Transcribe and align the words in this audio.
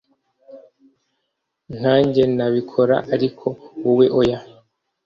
nkanjye 1.77 2.23
nabikora 2.35 2.95
ariko 3.13 3.47
wowe 3.83 4.05
oya 4.19 4.39